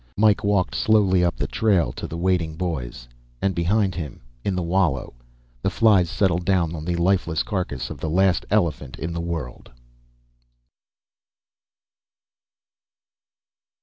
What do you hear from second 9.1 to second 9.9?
the world.